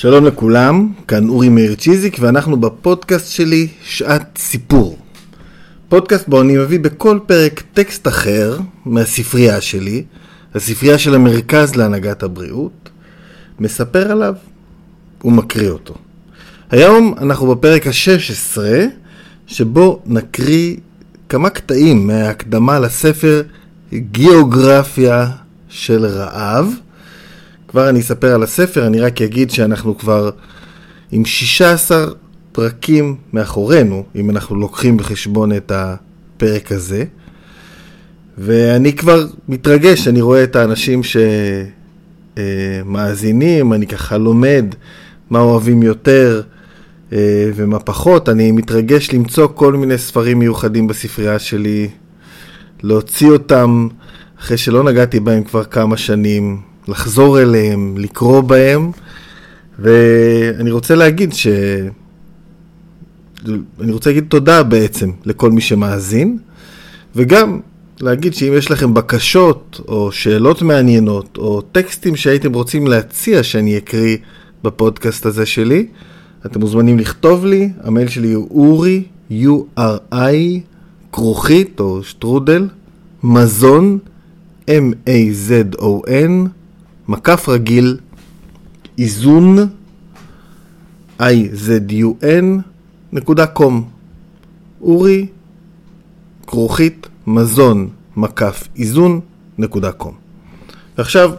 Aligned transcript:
שלום 0.00 0.26
לכולם, 0.26 0.92
כאן 1.08 1.28
אורי 1.28 1.48
מאיר 1.48 1.74
צ'יזיק 1.74 2.16
ואנחנו 2.20 2.60
בפודקאסט 2.60 3.32
שלי 3.32 3.68
שעת 3.84 4.38
סיפור. 4.38 4.98
פודקאסט 5.88 6.28
בו 6.28 6.40
אני 6.40 6.56
מביא 6.56 6.80
בכל 6.80 7.18
פרק 7.26 7.62
טקסט 7.74 8.08
אחר 8.08 8.58
מהספרייה 8.84 9.60
שלי, 9.60 10.04
הספרייה 10.54 10.98
של 10.98 11.14
המרכז 11.14 11.76
להנהגת 11.76 12.22
הבריאות, 12.22 12.90
מספר 13.58 14.12
עליו 14.12 14.34
ומקריא 15.24 15.70
אותו. 15.70 15.94
היום 16.70 17.14
אנחנו 17.18 17.46
בפרק 17.46 17.86
ה-16, 17.86 18.58
שבו 19.46 20.02
נקריא 20.06 20.76
כמה 21.28 21.50
קטעים 21.50 22.06
מההקדמה 22.06 22.78
לספר 22.78 23.42
גיאוגרפיה 23.94 25.30
של 25.68 26.06
רעב. 26.06 26.74
כבר 27.70 27.88
אני 27.88 28.00
אספר 28.00 28.34
על 28.34 28.42
הספר, 28.42 28.86
אני 28.86 29.00
רק 29.00 29.22
אגיד 29.22 29.50
שאנחנו 29.50 29.98
כבר 29.98 30.30
עם 31.12 31.24
16 31.24 32.06
פרקים 32.52 33.16
מאחורינו, 33.32 34.04
אם 34.16 34.30
אנחנו 34.30 34.56
לוקחים 34.56 34.96
בחשבון 34.96 35.52
את 35.52 35.72
הפרק 35.74 36.72
הזה. 36.72 37.04
ואני 38.38 38.96
כבר 38.96 39.26
מתרגש, 39.48 40.08
אני 40.08 40.20
רואה 40.20 40.44
את 40.44 40.56
האנשים 40.56 41.00
שמאזינים, 42.36 43.72
אני 43.72 43.86
ככה 43.86 44.18
לומד 44.18 44.64
מה 45.30 45.40
אוהבים 45.40 45.82
יותר 45.82 46.42
אה, 47.12 47.50
ומה 47.54 47.78
פחות. 47.78 48.28
אני 48.28 48.52
מתרגש 48.52 49.10
למצוא 49.12 49.48
כל 49.54 49.72
מיני 49.72 49.98
ספרים 49.98 50.38
מיוחדים 50.38 50.86
בספרייה 50.86 51.38
שלי, 51.38 51.88
להוציא 52.82 53.30
אותם 53.30 53.88
אחרי 54.40 54.56
שלא 54.56 54.84
נגעתי 54.84 55.20
בהם 55.20 55.44
כבר 55.44 55.64
כמה 55.64 55.96
שנים, 55.96 56.69
לחזור 56.90 57.40
אליהם, 57.40 57.94
לקרוא 57.98 58.40
בהם, 58.40 58.90
ואני 59.78 60.70
רוצה 60.70 60.94
להגיד 60.94 61.32
ש... 61.32 61.46
אני 63.80 63.92
רוצה 63.92 64.10
להגיד 64.10 64.24
תודה 64.28 64.62
בעצם 64.62 65.10
לכל 65.24 65.50
מי 65.50 65.60
שמאזין, 65.60 66.38
וגם 67.16 67.60
להגיד 68.00 68.34
שאם 68.34 68.52
יש 68.56 68.70
לכם 68.70 68.94
בקשות 68.94 69.80
או 69.88 70.12
שאלות 70.12 70.62
מעניינות 70.62 71.36
או 71.38 71.60
טקסטים 71.60 72.16
שהייתם 72.16 72.52
רוצים 72.52 72.86
להציע 72.86 73.42
שאני 73.42 73.78
אקריא 73.78 74.16
בפודקאסט 74.64 75.26
הזה 75.26 75.46
שלי, 75.46 75.86
אתם 76.46 76.60
מוזמנים 76.60 76.98
לכתוב 76.98 77.46
לי, 77.46 77.70
המייל 77.82 78.08
שלי 78.08 78.32
הוא 78.32 78.48
אורי, 78.50 79.02
U-R-I, 79.30 80.60
כרוכית 81.12 81.80
או 81.80 82.02
שטרודל, 82.02 82.68
מזון, 83.22 83.98
M-A-Z-O-N, 84.68 86.48
מקף 87.10 87.48
רגיל, 87.48 87.96
איזון, 88.98 89.68
I-Z-U-N, 91.20 92.44
נקודה 93.12 93.46
קום. 93.46 93.88
אורי, 94.80 95.26
כרוכית, 96.46 97.06
מזון, 97.26 97.88
מקף, 98.16 98.68
איזון, 98.76 99.20
נקודה 99.58 99.92
קום. 99.92 100.14
ועכשיו, 100.98 101.30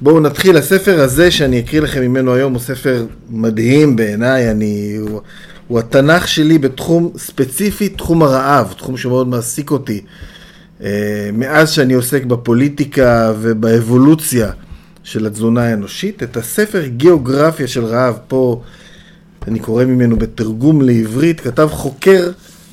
בואו 0.00 0.20
נתחיל. 0.20 0.56
הספר 0.56 1.00
הזה 1.00 1.30
שאני 1.30 1.60
אקריא 1.60 1.82
לכם 1.82 2.02
ממנו 2.02 2.34
היום 2.34 2.52
הוא 2.52 2.60
ספר 2.60 3.06
מדהים 3.30 3.96
בעיניי. 3.96 4.50
אני... 4.50 4.96
הוא, 5.00 5.20
הוא 5.68 5.78
התנ"ך 5.78 6.28
שלי 6.28 6.58
בתחום 6.58 7.12
ספציפי, 7.18 7.88
תחום 7.88 8.22
הרעב, 8.22 8.74
תחום 8.78 8.96
שמאוד 8.96 9.28
מעסיק 9.28 9.70
אותי. 9.70 10.00
אה, 10.82 11.30
מאז 11.32 11.70
שאני 11.70 11.94
עוסק 11.94 12.24
בפוליטיקה 12.24 13.32
ובאבולוציה 13.40 14.50
של 15.06 15.26
התזונה 15.26 15.64
האנושית, 15.64 16.22
את 16.22 16.36
הספר 16.36 16.86
גיאוגרפיה 16.86 17.66
של 17.66 17.84
רעב, 17.84 18.18
פה 18.28 18.62
אני 19.48 19.58
קורא 19.58 19.84
ממנו 19.84 20.16
בתרגום 20.16 20.82
לעברית, 20.82 21.40
כתב 21.40 21.68
חוקר 21.72 22.30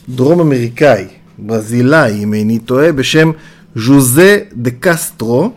דרום 0.09 0.39
אמריקאי, 0.39 1.07
ברזילאי, 1.37 2.23
אם 2.23 2.33
איני 2.33 2.59
טועה, 2.59 2.91
בשם 2.91 3.31
ז'וזה 3.75 4.39
דה 4.53 4.71
קסטרו. 4.79 5.51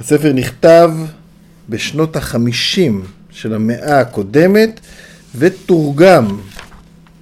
הספר 0.00 0.32
נכתב 0.32 0.90
בשנות 1.68 2.16
החמישים 2.16 3.04
של 3.30 3.54
המאה 3.54 4.00
הקודמת 4.00 4.80
ותורגם 5.38 6.38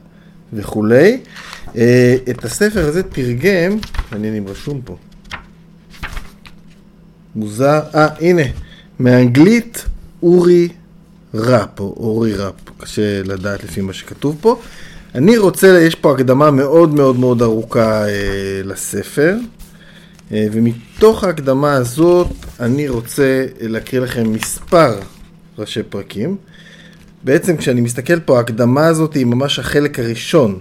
וכולי. 0.53 1.21
אה, 1.77 2.17
את 2.31 2.45
הספר 2.45 2.89
הזה 2.89 3.03
תרגם, 3.03 3.79
מעניין 4.13 4.35
אם 4.35 4.45
רשום 4.49 4.81
פה, 4.85 4.97
מוזר, 7.37 7.81
אה 7.95 8.09
הנה, 8.21 8.43
מאנגלית 9.01 9.85
אורי 10.23 10.69
ראפ, 11.35 11.81
או 11.81 11.95
אורי 11.97 12.35
ראפ, 12.35 12.55
קשה 12.79 13.23
לדעת 13.23 13.65
לפי 13.65 13.81
מה 13.81 13.93
שכתוב 13.93 14.37
פה. 14.41 14.61
אני 15.15 15.39
רוצה, 15.39 15.67
יש 15.67 15.95
פה 15.95 16.13
הקדמה 16.13 16.51
מאוד 16.51 16.95
מאוד 16.95 17.19
מאוד 17.19 17.43
ארוכה 17.43 18.09
אה, 18.09 18.61
לספר, 18.65 19.37
אה, 20.33 20.47
ומתוך 20.53 21.25
ההקדמה 21.25 21.73
הזאת 21.73 22.29
אני 22.61 22.89
רוצה 22.89 23.47
להקריא 23.61 24.01
לכם 24.03 24.33
מספר 24.33 24.99
ראשי 25.59 25.83
פרקים. 25.83 26.37
בעצם 27.25 27.57
כשאני 27.57 27.81
מסתכל 27.81 28.21
פה, 28.21 28.37
ההקדמה 28.37 28.87
הזאת 28.87 29.15
היא 29.15 29.27
ממש 29.27 29.59
החלק 29.59 29.99
הראשון 29.99 30.59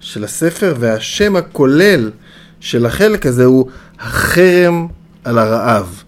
של 0.00 0.24
הספר, 0.24 0.74
והשם 0.78 1.36
הכולל 1.36 2.10
של 2.60 2.86
החלק 2.86 3.26
הזה 3.26 3.44
הוא 3.44 3.68
החרם 3.98 4.86
על 5.24 5.38
הרעב. 5.38 6.02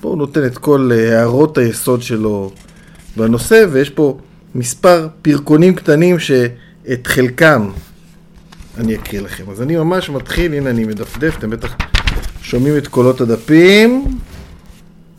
פה 0.00 0.08
הוא 0.08 0.18
נותן 0.18 0.46
את 0.46 0.58
כל 0.58 0.90
אה, 0.92 1.18
הערות 1.18 1.58
היסוד 1.58 2.02
שלו 2.02 2.52
בנושא, 3.20 3.66
ויש 3.72 3.90
פה 3.90 4.18
מספר 4.54 5.08
פרקונים 5.22 5.74
קטנים 5.74 6.18
שאת 6.18 7.06
חלקם 7.06 7.70
אני 8.78 8.94
אקריא 8.94 9.20
לכם. 9.20 9.44
אז 9.50 9.62
אני 9.62 9.76
ממש 9.76 10.10
מתחיל, 10.10 10.54
הנה 10.54 10.70
אני 10.70 10.84
מדפדף, 10.84 11.38
אתם 11.38 11.50
בטח 11.50 11.76
שומעים 12.42 12.76
את 12.76 12.88
קולות 12.88 13.20
הדפים, 13.20 14.18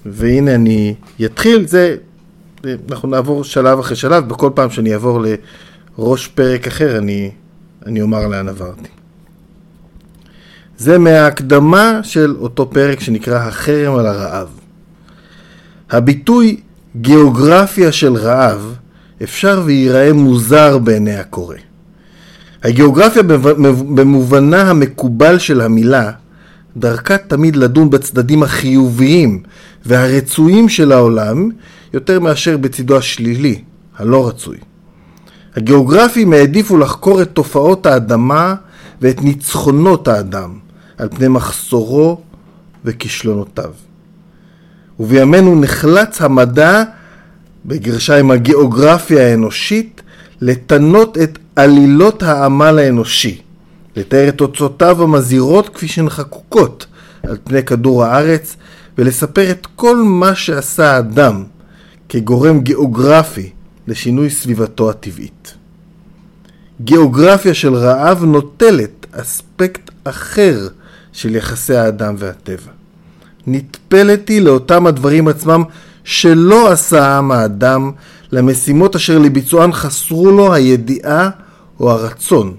והנה 0.06 0.56
אני 0.56 0.96
אתחיל, 1.26 1.68
זה, 1.68 1.96
אנחנו 2.92 3.10
נעבור 3.10 3.44
שלב 3.44 3.80
אחרי 3.80 3.96
שלב, 3.96 4.30
בכל 4.30 4.50
פעם 4.56 4.70
שאני 4.70 4.94
אעבור 4.94 5.24
לראש 5.98 6.28
פרק 6.28 6.68
אחר 6.68 6.98
אני, 6.98 7.32
אני 7.86 8.02
אומר 8.02 8.28
לאן 8.28 8.50
עברתי. 8.50 8.90
זה 10.78 10.98
מההקדמה 10.98 12.00
של 12.04 12.36
אותו 12.40 12.70
פרק 12.70 13.00
שנקרא 13.00 13.40
החרם 13.40 13.96
על 13.96 14.06
הרעב. 14.06 14.48
הביטוי 15.90 16.62
גיאוגרפיה 16.96 17.92
של 17.92 18.16
רעב 18.16 18.76
אפשר 19.24 19.62
וייראה 19.66 20.14
מוזר 20.14 20.78
בעיני 20.78 21.16
הקורא. 21.16 21.56
הגיאוגרפיה 22.64 23.24
במובנה 23.96 24.70
המקובל 24.70 25.40
של 25.40 25.62
המילה 25.62 26.12
דרכה 26.78 27.18
תמיד 27.18 27.56
לדון 27.56 27.90
בצדדים 27.90 28.44
החיוביים 28.44 29.44
והרצויים 29.86 30.70
של 30.70 30.92
העולם 30.92 31.50
יותר 31.94 32.20
מאשר 32.20 32.58
בצידו 32.58 32.98
השלילי, 32.98 33.62
הלא 33.98 34.28
רצוי. 34.28 34.58
הגיאוגרפים 35.56 36.34
העדיפו 36.34 36.78
לחקור 36.78 37.22
את 37.22 37.30
תופעות 37.34 37.86
האדמה 37.86 38.56
ואת 39.02 39.22
ניצחונות 39.22 40.08
האדם 40.08 40.54
על 40.98 41.10
פני 41.10 41.28
מחסורו 41.28 42.22
וכישלונותיו. 42.86 43.72
ובימינו 45.00 45.62
נחלץ 45.62 46.22
המדע, 46.22 46.84
בגרשיים 47.66 48.32
הגיאוגרפיה 48.32 49.28
האנושית, 49.28 50.02
לתנות 50.42 51.18
את 51.18 51.40
עלילות 51.56 52.24
העמל 52.24 52.80
האנושי, 52.80 53.42
לתאר 53.96 54.30
את 54.30 54.38
תוצאותיו 54.38 55.04
המזהירות 55.04 55.70
כפי 55.70 55.88
שהן 55.88 56.10
חקוקות 56.10 56.86
על 57.24 57.38
פני 57.44 57.64
כדור 57.64 58.04
הארץ, 58.04 58.56
ולספר 58.98 59.52
את 59.52 59.68
כל 59.76 59.98
מה 59.98 60.36
שעשה 60.36 60.92
האדם 60.92 61.44
כגורם 62.10 62.60
גיאוגרפי 62.60 63.50
לשינוי 63.88 64.30
סביבתו 64.30 64.90
הטבעית. 64.90 65.54
גיאוגרפיה 66.82 67.54
של 67.54 67.76
רעב 67.76 68.24
נוטלת 68.24 69.06
אספקט 69.12 69.92
אחר 70.04 70.68
של 71.14 71.36
יחסי 71.36 71.76
האדם 71.76 72.16
והטבע. 72.18 72.81
נטפלתי 73.48 74.40
לאותם 74.40 74.88
הדברים 74.88 75.28
עצמם 75.28 75.64
שלא 76.04 76.72
עשה 76.72 77.06
העם 77.06 77.32
האדם, 77.32 77.92
למשימות 78.32 78.96
אשר 78.96 79.20
לביצוען 79.20 79.72
חסרו 79.72 80.32
לו 80.32 80.54
הידיעה 80.54 81.30
או 81.80 81.92
הרצון. 81.92 82.54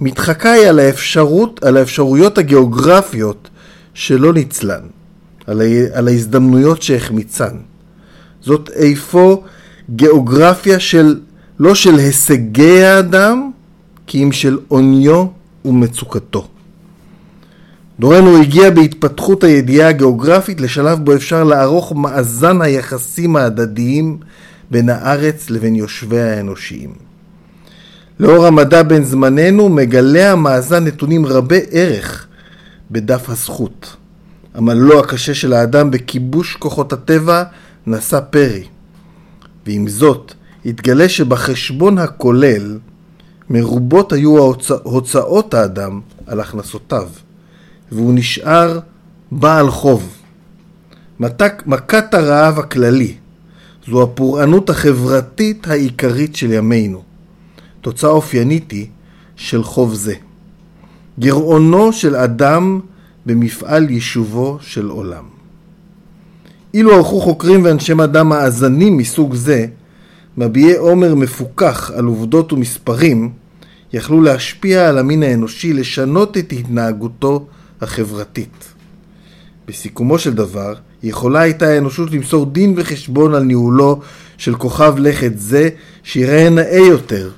מתחקה 0.00 0.52
היא 0.52 0.66
על, 0.66 0.78
האפשרות, 0.78 1.64
על 1.64 1.76
האפשרויות 1.76 2.38
הגיאוגרפיות 2.38 3.48
שלא 3.94 4.32
ניצלן, 4.32 4.82
על, 5.46 5.60
ה, 5.60 5.64
על 5.98 6.08
ההזדמנויות 6.08 6.82
שהחמיצן. 6.82 7.56
זאת 8.40 8.70
איפה 8.74 9.42
גיאוגרפיה 9.90 10.80
של, 10.80 11.20
לא 11.58 11.74
של 11.74 11.94
הישגי 11.94 12.82
האדם, 12.84 13.50
כי 14.06 14.22
אם 14.22 14.32
של 14.32 14.58
עוניו 14.68 15.26
ומצוקתו. 15.64 16.48
דורנו 18.02 18.36
הגיע 18.36 18.70
בהתפתחות 18.70 19.44
הידיעה 19.44 19.88
הגיאוגרפית 19.88 20.60
לשלב 20.60 20.98
בו 21.04 21.14
אפשר 21.14 21.44
לערוך 21.44 21.92
מאזן 21.92 22.62
היחסים 22.62 23.36
ההדדיים 23.36 24.18
בין 24.70 24.88
הארץ 24.88 25.50
לבין 25.50 25.76
יושביה 25.76 26.36
האנושיים. 26.36 26.92
לאור 28.20 28.46
המדע 28.46 28.82
בן 28.82 29.04
זמננו 29.04 29.68
מגלה 29.68 30.32
המאזן 30.32 30.84
נתונים 30.84 31.26
רבי 31.26 31.60
ערך 31.70 32.26
בדף 32.90 33.30
הזכות. 33.30 33.96
עמלו 34.56 35.00
הקשה 35.00 35.34
של 35.34 35.52
האדם 35.52 35.90
בכיבוש 35.90 36.56
כוחות 36.56 36.92
הטבע 36.92 37.42
נשא 37.86 38.20
פרי. 38.30 38.64
ועם 39.66 39.88
זאת, 39.88 40.34
התגלה 40.66 41.08
שבחשבון 41.08 41.98
הכולל 41.98 42.78
מרובות 43.50 44.12
היו 44.12 44.38
ההוצא, 44.38 44.76
הוצאות 44.82 45.54
האדם 45.54 46.00
על 46.26 46.40
הכנסותיו, 46.40 47.08
והוא 47.92 48.14
נשאר 48.14 48.78
בעל 49.32 49.70
חוב. 49.70 50.16
מתק, 51.20 51.62
מכת 51.66 52.14
הרעב 52.14 52.58
הכללי 52.58 53.14
זו 53.88 54.02
הפורענות 54.02 54.70
החברתית 54.70 55.68
העיקרית 55.68 56.36
של 56.36 56.52
ימינו. 56.52 57.02
תוצאה 57.80 58.10
אופיינית 58.10 58.70
היא 58.70 58.86
של 59.36 59.62
חוב 59.62 59.94
זה. 59.94 60.14
גרעונו 61.18 61.92
של 61.92 62.16
אדם 62.16 62.80
במפעל 63.26 63.90
יישובו 63.90 64.58
של 64.60 64.88
עולם. 64.88 65.24
אילו 66.74 66.94
ערכו 66.94 67.20
חוקרים 67.20 67.64
ואנשי 67.64 67.94
מדע 67.94 68.22
מאזנים 68.22 68.96
מסוג 68.96 69.34
זה, 69.34 69.66
מביעי 70.36 70.76
עומר 70.76 71.14
מפוכח 71.14 71.90
על 71.94 72.04
עובדות 72.04 72.52
ומספרים, 72.52 73.32
יכלו 73.92 74.20
להשפיע 74.20 74.88
על 74.88 74.98
המין 74.98 75.22
האנושי, 75.22 75.72
לשנות 75.72 76.38
את 76.38 76.52
התנהגותו 76.52 77.46
החברתית. 77.82 78.72
בסיכומו 79.68 80.18
של 80.18 80.34
דבר, 80.34 80.74
יכולה 81.02 81.40
הייתה 81.40 81.66
האנושות 81.66 82.10
למסור 82.10 82.46
דין 82.46 82.74
וחשבון 82.76 83.34
על 83.34 83.42
ניהולו 83.42 84.00
של 84.38 84.54
כוכב 84.54 84.94
לכת 84.98 85.32
זה, 85.36 85.68
שיראה 86.02 86.50
נאה 86.50 86.86
יותר 86.88 87.30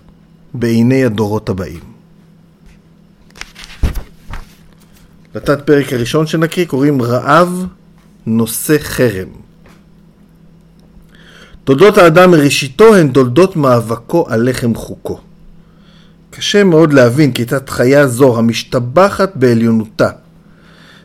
בעיני 0.54 1.04
הדורות 1.04 1.48
הבאים. 1.48 1.80
לתת 5.34 5.66
פרק 5.66 5.92
הראשון 5.92 6.26
שנקריא 6.26 6.66
קוראים 6.66 7.02
רעב 7.02 7.66
נושא 8.26 8.76
חרם. 8.78 9.28
תולדות 11.64 11.98
האדם 11.98 12.30
מראשיתו 12.30 12.94
הן 12.94 13.08
תולדות 13.08 13.56
מאבקו 13.56 14.26
על 14.28 14.50
לחם 14.50 14.74
חוקו. 14.74 15.20
קשה 16.30 16.64
מאוד 16.64 16.92
להבין 16.92 17.32
כיצד 17.32 17.68
חיה 17.68 18.06
זו 18.06 18.38
המשתבחת 18.38 19.32
בעליונותה 19.34 20.08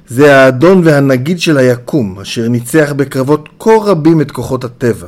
זה 0.09 0.38
האדון 0.38 0.81
והנגיד 0.85 1.39
של 1.39 1.57
היקום, 1.57 2.19
אשר 2.19 2.47
ניצח 2.47 2.94
בקרבות 2.95 3.50
כה 3.59 3.71
רבים 3.83 4.21
את 4.21 4.31
כוחות 4.31 4.63
הטבע. 4.63 5.07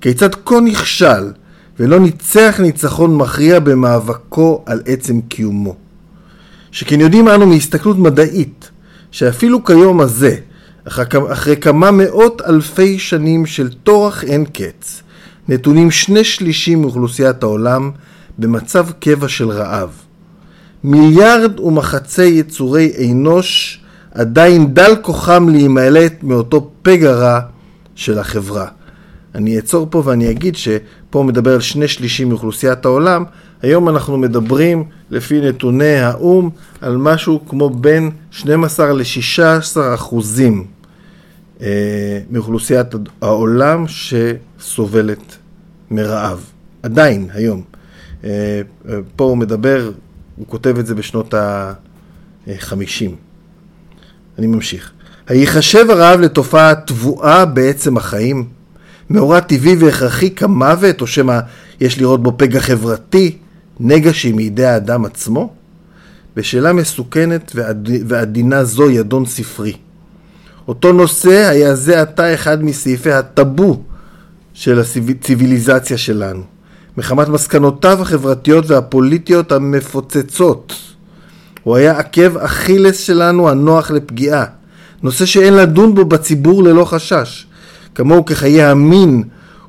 כיצד 0.00 0.34
כה 0.34 0.60
נכשל, 0.60 1.32
ולא 1.78 2.00
ניצח 2.00 2.60
ניצחון 2.62 3.16
מכריע 3.16 3.60
במאבקו 3.60 4.62
על 4.66 4.82
עצם 4.86 5.20
קיומו. 5.20 5.76
שכן 6.70 7.00
יודעים 7.00 7.28
אנו 7.28 7.46
מהסתכלות 7.46 7.98
מדעית, 7.98 8.70
שאפילו 9.10 9.64
כיום 9.64 10.00
הזה, 10.00 10.36
אחרי 10.86 11.56
כמה 11.60 11.90
מאות 11.90 12.42
אלפי 12.46 12.98
שנים 12.98 13.46
של 13.46 13.72
טורח 13.72 14.24
אין 14.24 14.44
קץ, 14.44 15.02
נתונים 15.48 15.90
שני 15.90 16.24
שלישים 16.24 16.80
מאוכלוסיית 16.80 17.42
העולם 17.42 17.90
במצב 18.38 18.86
קבע 19.00 19.28
של 19.28 19.50
רעב. 19.50 19.90
מיליארד 20.84 21.60
ומחצי 21.60 22.24
יצורי 22.24 22.92
אנוש 23.10 23.80
עדיין 24.14 24.74
דל 24.74 24.94
כוחם 25.02 25.48
להימלט 25.48 26.22
מאותו 26.22 26.70
פגע 26.82 27.12
רע 27.12 27.40
של 27.94 28.18
החברה. 28.18 28.66
אני 29.34 29.56
אעצור 29.56 29.86
פה 29.90 30.02
ואני 30.04 30.30
אגיד 30.30 30.56
שפה 30.56 31.22
מדבר 31.22 31.54
על 31.54 31.60
שני 31.60 31.88
שלישים 31.88 32.28
מאוכלוסיית 32.28 32.84
העולם, 32.84 33.24
היום 33.62 33.88
אנחנו 33.88 34.18
מדברים 34.18 34.84
לפי 35.10 35.40
נתוני 35.40 35.96
האו"ם 35.96 36.50
על 36.80 36.96
משהו 36.96 37.40
כמו 37.48 37.70
בין 37.70 38.10
12 38.30 38.92
ל-16 38.92 39.94
אחוזים 39.94 40.66
אה, 41.60 42.20
מאוכלוסיית 42.30 42.86
העולם 43.20 43.84
שסובלת 43.88 45.36
מרעב. 45.90 46.50
עדיין, 46.82 47.28
היום. 47.32 47.62
אה, 48.24 48.30
אה, 48.88 48.98
פה 49.16 49.24
הוא 49.24 49.36
מדבר, 49.36 49.90
הוא 50.36 50.46
כותב 50.48 50.78
את 50.78 50.86
זה 50.86 50.94
בשנות 50.94 51.34
ה-50. 51.34 53.10
אני 54.38 54.46
ממשיך. 54.46 54.90
היחשב 55.28 55.86
הרעב 55.90 56.20
לתופעה 56.20 56.74
טבועה 56.74 57.44
בעצם 57.44 57.96
החיים? 57.96 58.48
מאורע 59.10 59.40
טבעי 59.40 59.76
והכרחי 59.76 60.30
כמוות, 60.30 61.00
או 61.00 61.06
שמא 61.06 61.38
יש 61.80 61.98
לראות 61.98 62.22
בו 62.22 62.32
פגע 62.36 62.60
חברתי, 62.60 63.38
נגע 63.80 64.12
שהיא 64.12 64.34
מידי 64.34 64.66
האדם 64.66 65.04
עצמו? 65.04 65.52
בשאלה 66.36 66.72
מסוכנת 66.72 67.52
ועדינה 68.06 68.64
זו 68.64 68.90
ידון 68.90 69.26
ספרי. 69.26 69.72
אותו 70.68 70.92
נושא 70.92 71.48
היה 71.50 71.74
זה 71.74 72.00
עתה 72.00 72.34
אחד 72.34 72.64
מסעיפי 72.64 73.12
הטאבו 73.12 73.82
של 74.54 74.80
הציוויליזציה 74.80 75.98
שלנו, 75.98 76.42
מחמת 76.96 77.28
מסקנותיו 77.28 78.02
החברתיות 78.02 78.70
והפוליטיות 78.70 79.52
המפוצצות. 79.52 80.93
הוא 81.64 81.76
היה 81.76 81.98
עקב 81.98 82.36
אכילס 82.36 82.98
שלנו 82.98 83.48
הנוח 83.48 83.90
לפגיעה, 83.90 84.44
נושא 85.02 85.26
שאין 85.26 85.54
לדון 85.54 85.94
בו 85.94 86.04
בציבור 86.04 86.62
ללא 86.62 86.84
חשש. 86.84 87.46
כמוהו 87.94 88.24
כחיי 88.24 88.62
המין 88.62 89.22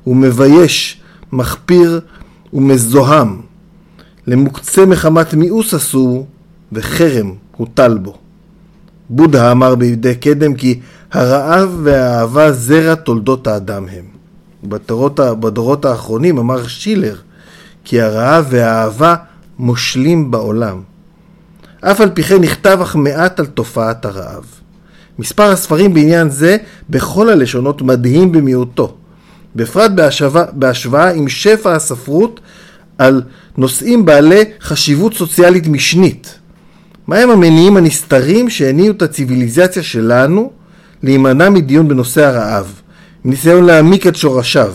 הוא 0.04 0.16
מבייש, 0.16 1.00
מחפיר 1.32 2.00
ומזוהם. 2.52 3.40
למוקצה 4.26 4.86
מחמת 4.86 5.34
מיאוס 5.34 5.74
אסור 5.74 6.26
וחרם 6.72 7.32
הוטל 7.56 7.98
בו. 7.98 8.16
בודה 9.10 9.52
אמר 9.52 9.74
בידי 9.74 10.14
קדם 10.14 10.54
כי 10.54 10.80
הרעב 11.12 11.80
והאהבה 11.82 12.52
זרע 12.52 12.94
תולדות 12.94 13.46
האדם 13.46 13.86
הם. 13.92 14.04
בדורות, 14.64 15.20
בדורות 15.20 15.84
האחרונים 15.84 16.38
אמר 16.38 16.66
שילר 16.66 17.16
כי 17.84 18.00
הרעב 18.00 18.46
והאהבה 18.50 19.14
מושלים 19.58 20.30
בעולם. 20.30 20.80
אף 21.90 22.00
על 22.00 22.10
פי 22.10 22.22
כן 22.22 22.40
נכתב 22.40 22.78
אך 22.82 22.96
מעט 22.96 23.40
על 23.40 23.46
תופעת 23.46 24.04
הרעב. 24.04 24.44
מספר 25.18 25.42
הספרים 25.42 25.94
בעניין 25.94 26.30
זה 26.30 26.56
בכל 26.90 27.28
הלשונות 27.28 27.82
מדהים 27.82 28.32
במיעוטו, 28.32 28.94
בפרט 29.56 29.90
בהשוואה, 29.90 30.44
בהשוואה 30.52 31.10
עם 31.10 31.28
שפע 31.28 31.74
הספרות 31.74 32.40
על 32.98 33.22
נושאים 33.56 34.04
בעלי 34.04 34.44
חשיבות 34.60 35.14
סוציאלית 35.14 35.66
משנית. 35.66 36.38
מהם 37.08 37.30
המניעים 37.30 37.76
הנסתרים 37.76 38.50
שהניעו 38.50 38.94
את 38.94 39.02
הציוויליזציה 39.02 39.82
שלנו 39.82 40.52
להימנע 41.02 41.50
מדיון 41.50 41.88
בנושא 41.88 42.24
הרעב, 42.24 42.80
ניסיון 43.24 43.64
להעמיק 43.64 44.06
את 44.06 44.16
שורשיו. 44.16 44.74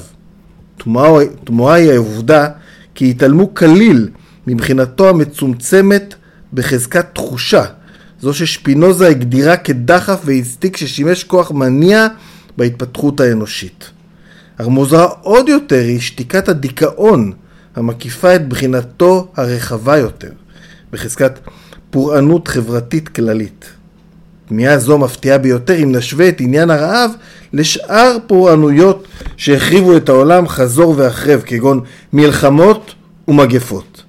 תמוהה 1.43 1.75
היא 1.75 1.91
העובדה 1.91 2.47
כי 2.95 3.09
התעלמו 3.09 3.53
כליל 3.53 4.09
מבחינתו 4.47 5.09
המצומצמת 5.09 6.15
בחזקת 6.53 7.05
תחושה, 7.13 7.63
זו 8.21 8.33
ששפינוזה 8.33 9.07
הגדירה 9.07 9.57
כדחף 9.57 10.21
ואינסטיקט 10.25 10.77
ששימש 10.77 11.23
כוח 11.23 11.51
מניע 11.51 12.07
בהתפתחות 12.57 13.19
האנושית. 13.19 13.89
אך 14.57 14.67
מוזרה 14.67 15.05
עוד 15.21 15.49
יותר 15.49 15.79
היא 15.79 15.99
שתיקת 15.99 16.49
הדיכאון 16.49 17.31
המקיפה 17.75 18.35
את 18.35 18.47
בחינתו 18.47 19.31
הרחבה 19.35 19.97
יותר, 19.97 20.31
בחזקת 20.91 21.39
פורענות 21.89 22.47
חברתית 22.47 23.09
כללית. 23.09 23.65
תמיהה 24.45 24.77
זו 24.77 24.97
מפתיעה 24.97 25.37
ביותר 25.37 25.83
אם 25.83 25.91
נשווה 25.95 26.29
את 26.29 26.41
עניין 26.41 26.69
הרעב 26.69 27.11
לשאר 27.53 28.17
פורענויות 28.27 29.07
שהחריבו 29.37 29.97
את 29.97 30.09
העולם 30.09 30.47
חזור 30.47 30.93
והחרב, 30.97 31.41
כגון 31.45 31.81
מלחמות 32.13 32.93
ומגפות. 33.27 34.03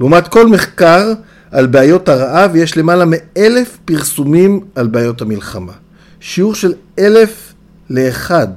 לעומת 0.00 0.28
כל 0.28 0.46
מחקר 0.46 1.12
על 1.50 1.66
בעיות 1.66 2.08
הרעב 2.08 2.56
יש 2.56 2.76
למעלה 2.76 3.04
מאלף 3.06 3.78
פרסומים 3.84 4.60
על 4.74 4.86
בעיות 4.86 5.22
המלחמה. 5.22 5.72
שיעור 6.20 6.54
של 6.54 6.72
אלף 6.98 7.52
לאחד. 7.90 8.48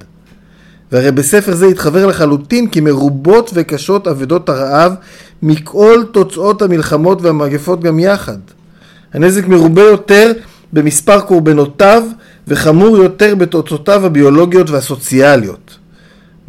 והרי 0.91 1.12
בספר 1.12 1.55
זה 1.55 1.65
התחבר 1.65 2.05
לחלוטין 2.05 2.69
כי 2.69 2.81
מרובות 2.81 3.51
וקשות 3.53 4.07
אבדות 4.07 4.50
הרעב 4.50 4.93
מכל 5.41 6.03
תוצאות 6.12 6.62
המלחמות 6.62 7.21
והמגפות 7.21 7.81
גם 7.81 8.00
יחד. 8.00 8.38
הנזק 9.13 9.48
מרובה 9.48 9.81
יותר 9.81 10.31
במספר 10.74 11.21
קורבנותיו 11.21 12.03
וחמור 12.48 12.98
יותר 12.98 13.36
בתוצאותיו 13.36 14.05
הביולוגיות 14.05 14.69
והסוציאליות. 14.69 15.77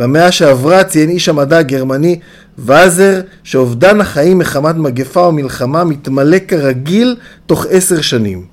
במאה 0.03 0.33
שעברה 0.33 0.85
ציין 0.85 1.11
איש 1.11 1.29
המדע 1.29 1.59
הגרמני 1.59 2.19
ואזר 2.59 3.21
שאובדן 3.45 4.01
החיים 4.01 4.39
מחמת 4.39 4.75
מגפה 4.75 5.27
או 5.27 5.33
מלחמה 5.33 5.85
מתמלא 5.85 6.39
כרגיל 6.49 7.17
תוך 7.47 7.67
עשר 7.71 8.01
שנים. 8.01 8.45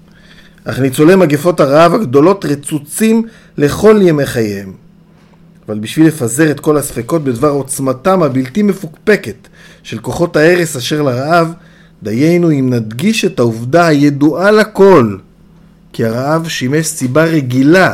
אך 0.66 0.80
ניצולי 0.80 1.16
מגפות 1.16 1.60
הרעב 1.60 1.94
הגדולות 1.94 2.46
רצוצים 2.46 3.28
לכל 3.58 4.00
ימי 4.02 4.26
חייהם. 4.26 4.74
אבל 5.68 5.80
בשביל 5.80 6.08
לפזר 6.08 6.52
את 6.52 6.60
כל 6.60 6.78
הספקות 6.78 7.24
בדבר 7.24 7.50
עוצמתם 7.50 8.24
הבלתי 8.24 8.64
מפוקפקת 8.64 9.48
של 9.84 10.00
כוחות 10.00 10.36
ההרס 10.36 10.76
אשר 10.76 11.02
לרעב, 11.02 11.54
דיינו 12.04 12.52
אם 12.52 12.70
נדגיש 12.74 13.26
את 13.26 13.40
העובדה 13.40 13.88
הידועה 13.88 14.52
לכל, 14.52 15.18
כי 15.94 16.06
הרעב 16.06 16.48
שימש 16.48 16.88
סיבה 16.88 17.24
רגילה 17.24 17.94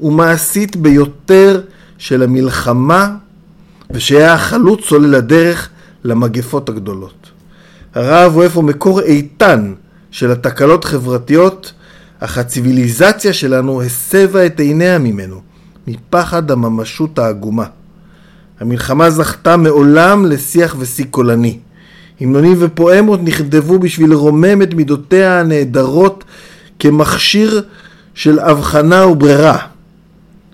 ומעשית 0.00 0.76
ביותר 0.76 1.60
של 1.98 2.22
המלחמה, 2.22 3.14
ושהיה 3.90 4.34
החלוץ 4.34 4.84
סולל 4.84 5.14
הדרך 5.14 5.68
למגפות 6.04 6.68
הגדולות. 6.68 7.30
הרעב 7.94 8.34
הוא 8.34 8.42
איפה 8.42 8.62
מקור 8.62 9.00
איתן 9.00 9.74
של 10.10 10.30
התקלות 10.30 10.84
חברתיות, 10.84 11.72
אך 12.20 12.38
הציוויליזציה 12.38 13.32
שלנו 13.32 13.82
הסבה 13.82 14.46
את 14.46 14.60
עיניה 14.60 14.98
ממנו, 14.98 15.40
מפחד 15.86 16.50
הממשות 16.50 17.18
העגומה. 17.18 17.66
המלחמה 18.60 19.10
זכתה 19.10 19.56
מעולם 19.56 20.26
לשיח 20.26 20.76
ושיא 20.78 21.04
קולני. 21.10 21.58
המנונים 22.20 22.56
ופואמות 22.58 23.20
נכתבו 23.22 23.78
בשביל 23.78 24.10
לרומם 24.10 24.62
את 24.62 24.74
מידותיה 24.74 25.40
הנהדרות 25.40 26.24
כמכשיר 26.78 27.62
של 28.14 28.38
הבחנה 28.38 29.06
וברירה. 29.06 29.58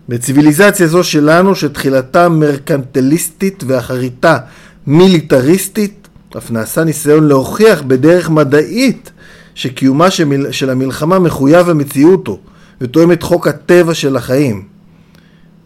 בציוויליזציה 0.09 0.87
זו 0.87 1.05
שלנו, 1.05 1.55
שתחילתה 1.55 2.29
מרקנטליסטית 2.29 3.65
ואחריתה 3.67 4.39
מיליטריסטית, 4.87 6.09
אף 6.39 6.51
נעשה 6.51 6.85
ניסיון 6.85 7.29
להוכיח 7.29 7.83
בדרך 7.83 8.31
מדעית 8.31 9.11
שקיומה 9.55 10.09
של 10.51 10.71
המלחמה 10.71 11.19
מחויב 11.19 11.69
המציאותו 11.69 12.39
ותואם 12.81 13.13
את 13.13 13.23
חוק 13.23 13.49
הטבע 13.49 13.95
של 13.95 14.17
החיים. 14.17 14.63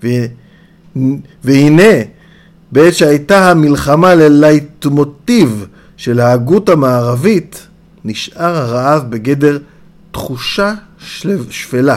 ו... 0.05 0.09
והנה, 1.45 1.93
בעת 2.73 2.95
שהייתה 2.95 3.51
המלחמה 3.51 4.15
ללייטמוטיב 4.15 5.67
של 5.97 6.21
ההגות 6.21 6.69
המערבית, 6.69 7.67
נשאר 8.05 8.57
הרעב 8.57 9.11
בגדר 9.11 9.59
תחושה 10.11 10.75
שפלה, 11.51 11.97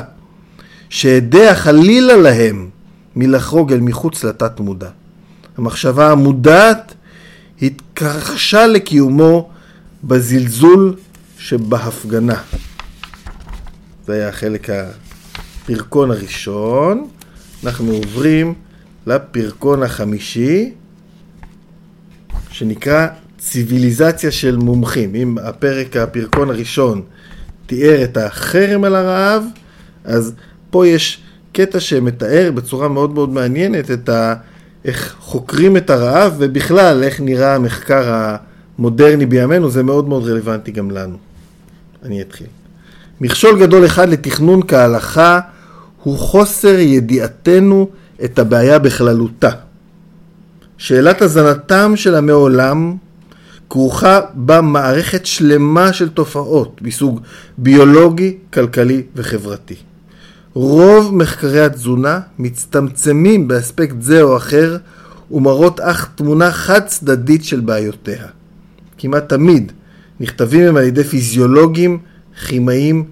שהדיה 0.89 1.55
חלילה 1.55 2.15
להם 2.15 2.69
מלחרוג 3.15 3.73
אל 3.73 3.79
מחוץ 3.79 4.23
לתת 4.23 4.59
מודע. 4.59 4.89
המחשבה 5.57 6.11
המודעת 6.11 6.93
התכחשה 7.61 8.67
לקיומו 8.67 9.49
בזלזול 10.03 10.95
שבהפגנה. 11.37 12.41
זה 14.05 14.13
היה 14.13 14.29
החלק 14.29 14.67
הפרקון 14.69 16.11
הראשון. 16.11 17.07
אנחנו 17.63 17.91
עוברים 17.91 18.53
לפרקון 19.07 19.83
החמישי, 19.83 20.71
שנקרא 22.51 23.07
ציוויליזציה 23.37 24.31
של 24.31 24.55
מומחים. 24.57 25.15
אם 25.15 25.37
הפרק, 25.43 25.97
הפרקון 25.97 26.49
הראשון, 26.49 27.01
תיאר 27.65 28.03
את 28.03 28.17
החרם 28.17 28.83
על 28.83 28.95
הרעב, 28.95 29.43
אז 30.03 30.33
פה 30.69 30.87
יש 30.87 31.21
קטע 31.53 31.79
שמתאר 31.79 32.51
בצורה 32.55 32.87
מאוד 32.87 33.13
מאוד 33.13 33.29
מעניינת 33.29 33.91
את 33.91 34.09
ה... 34.09 34.33
איך 34.85 35.15
חוקרים 35.19 35.77
את 35.77 35.89
הרעב 35.89 36.35
ובכלל 36.37 37.03
איך 37.03 37.21
נראה 37.21 37.55
המחקר 37.55 38.35
המודרני 38.77 39.25
בימינו, 39.25 39.69
זה 39.69 39.83
מאוד 39.83 40.07
מאוד 40.07 40.23
רלוונטי 40.27 40.71
גם 40.71 40.91
לנו. 40.91 41.17
אני 42.03 42.21
אתחיל. 42.21 42.47
מכשול 43.21 43.59
גדול 43.59 43.85
אחד 43.85 44.09
לתכנון 44.09 44.61
כהלכה 44.67 45.39
הוא 46.03 46.17
חוסר 46.17 46.79
ידיעתנו 46.79 47.89
את 48.23 48.39
הבעיה 48.39 48.79
בכללותה. 48.79 49.49
שאלת 50.77 51.21
הזנתם 51.21 51.95
של 51.95 52.15
עמי 52.15 52.31
עולם 52.31 52.95
כרוכה 53.69 54.19
בה 54.33 54.61
מערכת 54.61 55.25
שלמה 55.25 55.93
של 55.93 56.09
תופעות 56.09 56.81
מסוג 56.81 57.21
ביולוגי, 57.57 58.37
כלכלי 58.53 59.03
וחברתי. 59.15 59.75
רוב 60.53 61.15
מחקרי 61.15 61.61
התזונה 61.61 62.19
מצטמצמים 62.39 63.47
באספקט 63.47 63.95
זה 63.99 64.21
או 64.21 64.37
אחר 64.37 64.77
ומראות 65.31 65.79
אך 65.79 66.09
תמונה 66.15 66.51
חד 66.51 66.85
צדדית 66.85 67.43
של 67.43 67.59
בעיותיה. 67.59 68.25
כמעט 68.97 69.29
תמיד 69.29 69.71
נכתבים 70.19 70.67
הם 70.67 70.77
על 70.77 70.83
ידי 70.83 71.03
פיזיולוגים, 71.03 71.99
כימאים 72.47 73.03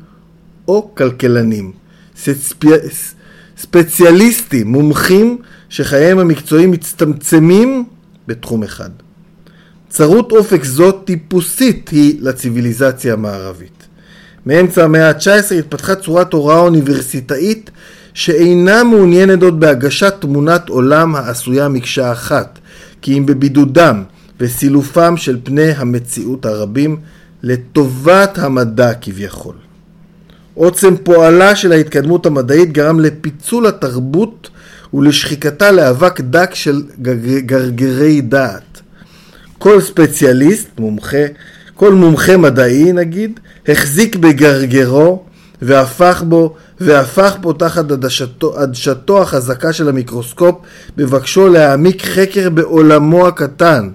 או 0.68 0.96
כלכלנים. 0.96 1.72
ספי... 2.16 2.68
ספציאליסטים, 3.58 4.68
מומחים, 4.68 5.38
שחייהם 5.70 6.20
המקצועיים 6.20 6.72
מצטמצמים 6.72 7.86
בתחום 8.28 8.64
אחד. 8.64 8.90
צרות 9.90 10.32
אופק 10.32 10.64
זו 10.64 10.92
טיפוסית 10.92 11.90
היא 11.90 12.18
לציוויליזציה 12.22 13.14
המערבית. 13.14 13.77
מאמצע 14.46 14.84
המאה 14.84 15.10
ה-19 15.10 15.54
התפתחה 15.60 15.96
צורת 15.96 16.34
הוראה 16.34 16.60
אוניברסיטאית 16.60 17.72
שאינה 18.14 18.84
מעוניינת 18.84 19.44
עוד 19.44 19.60
בהגשת 19.60 20.14
תמונת 20.20 20.70
עולם 20.70 21.16
העשויה 21.16 21.68
מקשה 21.68 22.12
אחת, 22.12 22.60
כי 23.02 23.18
אם 23.18 23.26
בבידודם 23.26 24.04
וסילופם 24.40 25.18
של 25.18 25.38
פני 25.44 25.72
המציאות 25.72 26.46
הרבים 26.46 26.98
לטובת 27.44 28.38
המדע 28.38 28.94
כביכול. 28.94 29.56
עוצם 30.54 30.98
פועלה 31.04 31.56
של 31.56 31.72
ההתקדמות 31.72 32.26
המדעית 32.26 32.72
גרם 32.72 33.00
לפיצול 33.00 33.68
התרבות 33.68 34.50
ולשחיקתה 34.94 35.72
לאבק 35.72 36.22
דק 36.22 36.50
של 36.54 36.82
גרגרי 37.46 38.22
דעת. 38.22 38.82
כל 39.58 39.82
ספציאליסט, 39.82 40.68
מומחה, 40.80 41.26
כל 41.74 41.94
מומחה 41.94 42.38
מדעי 42.38 42.94
נגיד, 42.94 43.40
החזיק 43.68 44.16
בגרגרו 44.16 45.24
והפך 45.62 46.24
בו, 46.28 46.56
והפך 46.80 47.38
בו 47.42 47.54
תחת 47.54 47.92
עדשתו, 47.92 48.60
עדשתו 48.60 49.22
החזקה 49.22 49.74
של 49.74 49.90
המיקרוסקופ 49.90 50.56
בבקשו 50.98 51.48
להעמיק 51.48 52.06
חקר 52.06 52.50
בעולמו 52.50 53.28
הקטן. 53.28 53.90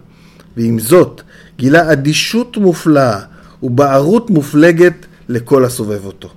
ועם 0.56 0.78
זאת, 0.78 1.20
גילה 1.58 1.92
אדישות 1.92 2.56
מופלאה 2.56 3.18
ובערות 3.62 4.30
מופלגת 4.30 5.06
לכל 5.28 5.64
הסובב 5.64 6.04
אותו. 6.04 6.28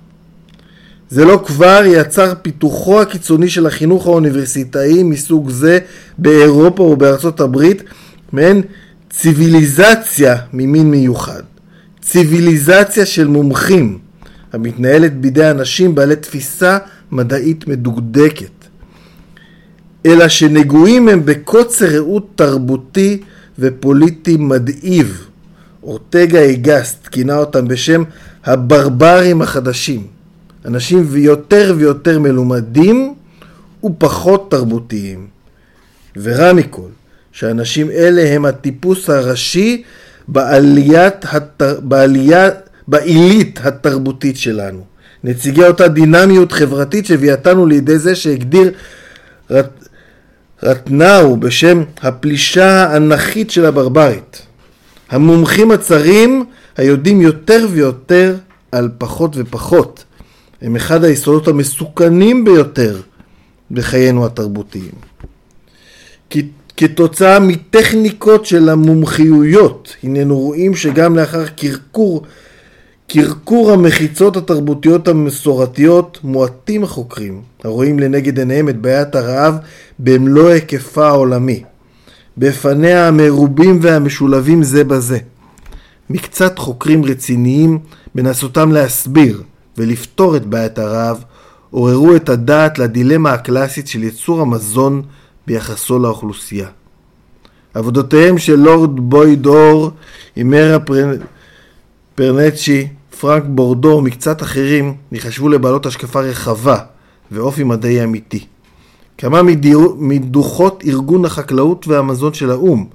זה 1.10 1.24
לא 1.24 1.42
כבר 1.46 1.80
יצר 1.84 2.32
פיתוחו 2.42 3.00
הקיצוני 3.00 3.48
של 3.48 3.66
החינוך 3.66 4.06
האוניברסיטאי 4.06 5.02
מסוג 5.02 5.50
זה 5.50 5.78
באירופה 6.18 6.82
ובארצות 6.82 7.40
הברית, 7.40 7.82
מעין 8.32 8.62
ציוויליזציה 9.10 10.36
ממין 10.52 10.90
מיוחד. 10.90 11.42
ציוויליזציה 12.06 13.06
של 13.06 13.26
מומחים, 13.26 13.98
המתנהלת 14.52 15.20
בידי 15.20 15.50
אנשים 15.50 15.94
בעלי 15.94 16.16
תפיסה 16.16 16.78
מדעית 17.12 17.68
מדוקדקת. 17.68 18.50
אלא 20.06 20.28
שנגועים 20.28 21.08
הם 21.08 21.24
בקוצר 21.24 21.86
ראות 21.86 22.26
תרבותי 22.34 23.20
ופוליטי 23.58 24.36
מדאיב. 24.36 25.26
אורטגה 25.82 26.40
איגסט 26.40 27.06
כינה 27.06 27.36
אותם 27.36 27.68
בשם 27.68 28.02
הברברים 28.44 29.42
החדשים. 29.42 30.06
אנשים 30.64 31.06
יותר 31.14 31.74
ויותר 31.76 32.18
מלומדים 32.18 33.14
ופחות 33.84 34.50
תרבותיים. 34.50 35.26
ורע 36.16 36.52
מכל, 36.52 36.88
שאנשים 37.32 37.90
אלה 37.90 38.34
הם 38.34 38.44
הטיפוס 38.44 39.10
הראשי 39.10 39.82
בעליית, 40.28 41.14
התר... 41.24 41.80
בעלייה, 41.80 42.48
בעילית 42.88 43.60
התרבותית 43.62 44.36
שלנו. 44.36 44.84
נציגי 45.24 45.64
אותה 45.64 45.88
דינמיות 45.88 46.52
חברתית 46.52 47.06
שהביאתנו 47.06 47.66
לידי 47.66 47.98
זה 47.98 48.14
שהגדיר 48.14 48.72
רט... 49.50 49.88
רטנאו 50.62 51.36
בשם 51.36 51.82
הפלישה 52.02 52.84
האנכית 52.84 53.50
של 53.50 53.66
הברברית. 53.66 54.42
המומחים 55.10 55.70
הצרים 55.70 56.44
היודעים 56.76 57.20
יותר 57.20 57.66
ויותר 57.70 58.36
על 58.72 58.88
פחות 58.98 59.32
ופחות. 59.36 60.04
הם 60.62 60.76
אחד 60.76 61.04
היסודות 61.04 61.48
המסוכנים 61.48 62.44
ביותר 62.44 63.00
בחיינו 63.70 64.26
התרבותיים. 64.26 64.94
כי 66.30 66.48
כתוצאה 66.76 67.40
מטכניקות 67.40 68.46
של 68.46 68.68
המומחיויות. 68.68 69.96
הננו 70.02 70.38
רואים 70.38 70.74
שגם 70.74 71.16
לאחר 71.16 71.46
קרקור, 71.46 72.22
קרקור 73.08 73.72
המחיצות 73.72 74.36
התרבותיות 74.36 75.08
המסורתיות, 75.08 76.18
מועטים 76.24 76.84
החוקרים 76.84 77.42
הרואים 77.64 77.98
לנגד 77.98 78.38
עיניהם 78.38 78.68
את 78.68 78.76
בעיית 78.76 79.14
הרעב 79.14 79.54
במלוא 79.98 80.48
היקפה 80.48 81.06
העולמי. 81.06 81.62
בפניה 82.38 83.08
המרובים 83.08 83.78
והמשולבים 83.82 84.62
זה 84.62 84.84
בזה. 84.84 85.18
מקצת 86.10 86.58
חוקרים 86.58 87.04
רציניים, 87.04 87.78
בנסותם 88.14 88.72
להסביר 88.72 89.42
ולפתור 89.78 90.36
את 90.36 90.46
בעיית 90.46 90.78
הרעב, 90.78 91.24
עוררו 91.70 92.16
את 92.16 92.28
הדעת 92.28 92.78
לדילמה 92.78 93.32
הקלאסית 93.32 93.88
של 93.88 94.02
ייצור 94.02 94.40
המזון 94.40 95.02
ביחסו 95.46 95.98
לאוכלוסייה. 95.98 96.68
עבודותיהם 97.74 98.38
של 98.38 98.56
לורד 98.56 99.00
בויד 99.00 99.46
אור, 99.46 99.90
אימרה 100.36 100.78
פרנצ'י, 102.14 102.88
פרנק 103.20 103.44
בורדו 103.46 103.88
ומקצת 103.88 104.42
אחרים 104.42 104.94
נחשבו 105.12 105.48
לבעלות 105.48 105.86
השקפה 105.86 106.20
רחבה 106.20 106.78
ואופי 107.30 107.64
מדעי 107.64 108.04
אמיתי. 108.04 108.46
כמה 109.18 109.40
מדוחות 109.98 110.82
ארגון 110.86 111.24
החקלאות 111.24 111.88
והמזון 111.88 112.34
של 112.34 112.50
האו"ם, 112.50 112.86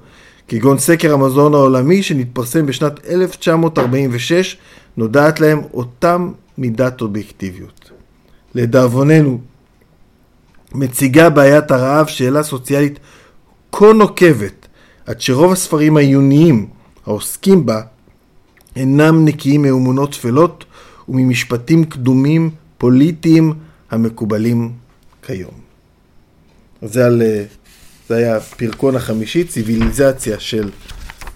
כגון 0.48 0.78
סקר 0.78 1.14
המזון 1.14 1.54
העולמי 1.54 2.04
שנתפרסם 2.04 2.66
בשנת 2.66 3.06
1946, 3.10 4.58
נודעת 4.98 5.40
להם 5.40 5.62
אותם 5.74 6.32
מידת 6.58 7.02
אובייקטיביות. 7.02 7.92
לדאבוננו, 8.56 9.40
מציגה 10.74 11.30
בעיית 11.30 11.72
הרעב 11.72 12.08
שאלה 12.08 12.44
סוציאלית 12.44 13.00
כה 13.72 13.94
נוקבת, 13.94 14.68
עד 15.06 15.22
שרוב 15.22 15.52
הספרים 15.52 15.98
העיוניים 15.98 16.68
העוסקים 17.06 17.66
בה 17.66 17.82
אינם 18.76 19.26
נקיים 19.26 19.62
מאמונות 19.62 20.12
טפלות 20.12 20.66
וממשפטים 21.10 21.86
קדומים 21.86 22.50
פוליטיים 22.78 23.54
המקובלים 23.92 24.72
כיום. 25.22 25.52
זה, 26.82 27.06
על, 27.06 27.22
זה 28.10 28.16
היה 28.16 28.40
פרקון 28.40 28.96
החמישי, 28.96 29.44
ציוויליזציה 29.44 30.40
של 30.40 30.70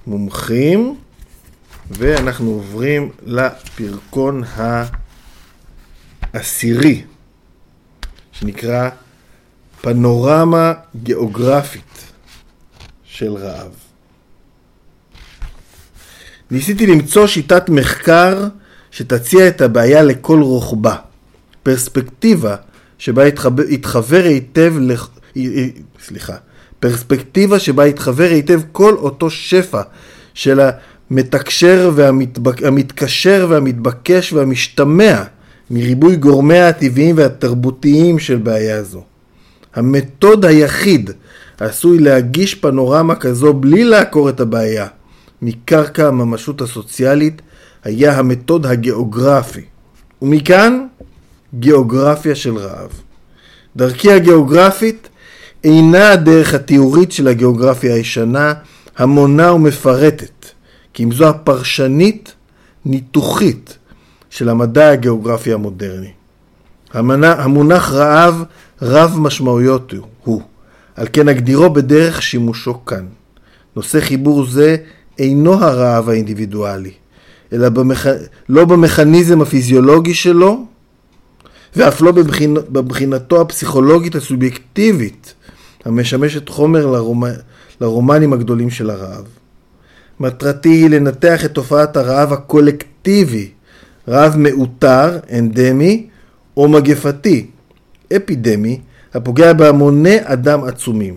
מומחים, 0.08 0.96
ואנחנו 1.92 2.52
עוברים 2.52 3.10
לפרקון 3.26 4.44
העשירי, 6.34 7.04
שנקרא 8.32 8.90
פנורמה 9.86 10.74
גיאוגרפית 11.04 12.04
של 13.04 13.34
רעב. 13.34 13.72
ניסיתי 16.52 16.88
למצוא 16.88 17.28
שיטת 17.28 17.70
מחקר 17.70 18.48
שתציע 18.92 19.48
את 19.48 19.62
הבעיה 19.62 20.04
לכל 20.04 20.42
רוחבה. 20.42 20.96
פרספקטיבה 21.64 22.56
שבה 22.98 23.24
יתחבר 23.70 24.24
היטב, 24.24 24.74
לח... 24.80 25.10
סליחה, 26.06 26.36
פרספקטיבה 26.80 27.60
שבה 27.60 27.88
יתחבר 27.88 28.30
היטב 28.30 28.62
כל 28.72 28.94
אותו 28.94 29.30
שפע 29.30 29.82
של 30.34 30.60
המתקשר 31.12 31.92
והמתקשר 31.96 33.48
והמתבקש 33.50 34.34
והמשתמע 34.34 35.24
מריבוי 35.72 36.16
גורמיה 36.16 36.70
הטבעיים 36.70 37.18
והתרבותיים 37.18 38.20
של 38.20 38.38
בעיה 38.38 38.84
זו. 38.84 39.04
המתוד 39.76 40.46
היחיד 40.46 41.10
העשוי 41.60 42.00
להגיש 42.00 42.56
פנורמה 42.56 43.16
כזו 43.16 43.54
בלי 43.54 43.84
לעקור 43.84 44.30
את 44.30 44.40
הבעיה 44.40 44.88
מקרקע 45.42 46.08
הממשות 46.08 46.62
הסוציאלית 46.62 47.42
היה 47.84 48.18
המתוד 48.18 48.66
הגיאוגרפי. 48.66 49.62
ומכאן 50.22 50.88
גיאוגרפיה 51.54 52.36
של 52.36 52.58
רעב. 52.58 52.90
דרכי 53.76 54.12
הגיאוגרפית 54.12 55.10
אינה 55.64 56.12
הדרך 56.12 56.54
התיאורית 56.54 57.12
של 57.12 57.28
הגיאוגרפיה 57.28 57.96
הישנה, 57.96 58.54
המונה 58.98 59.54
ומפרטת, 59.54 60.46
כי 60.94 61.04
אם 61.04 61.12
זו 61.12 61.30
הפרשנית 61.30 62.34
ניתוחית 62.86 63.78
של 64.30 64.50
המדע 64.50 64.90
הגיאוגרפי 64.90 65.54
המודרני. 65.54 66.12
המונח 66.96 67.92
רעב 67.92 68.44
רב 68.82 69.16
משמעויות 69.20 69.94
הוא, 70.24 70.42
על 70.96 71.08
כן 71.14 71.30
אגדירו 71.30 71.70
בדרך 71.70 72.22
שימושו 72.22 72.86
כאן. 72.86 73.06
נושא 73.76 74.00
חיבור 74.00 74.46
זה 74.46 74.78
אינו 75.20 75.54
הרעב 75.54 76.10
האינדיבידואלי, 76.10 76.92
אלא 77.54 77.70
במכ... 77.70 78.08
לא 78.50 78.66
במכניזם 78.66 79.42
הפיזיולוגי 79.42 80.14
שלו, 80.14 80.66
ואף 81.76 82.02
לא 82.02 82.12
בבחינ... 82.12 82.54
בבחינתו 82.70 83.42
הפסיכולוגית 83.42 84.16
הסובייקטיבית, 84.16 85.34
המשמשת 85.86 86.50
חומר 86.50 86.86
לרומ... 86.86 87.24
לרומנים 87.82 88.34
הגדולים 88.34 88.70
של 88.70 88.90
הרעב. 88.90 89.26
מטרתי 90.20 90.70
היא 90.70 90.90
לנתח 90.90 91.46
את 91.46 91.52
תופעת 91.52 91.98
הרעב 91.98 92.34
הקולקטיבי, 92.34 93.50
רעב 94.08 94.38
מאותר, 94.38 95.20
אנדמי, 95.32 96.08
או 96.58 96.68
מגפתי, 96.68 97.46
אפידמי, 98.16 98.80
הפוגע 99.14 99.54
בהמוני 99.54 100.18
אדם 100.24 100.64
עצומים. 100.64 101.16